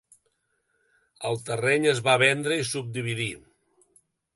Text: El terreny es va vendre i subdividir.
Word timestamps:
El 1.31 1.37
terreny 1.51 1.87
es 1.95 2.03
va 2.11 2.19
vendre 2.25 2.61
i 2.63 2.67
subdividir. 2.75 3.33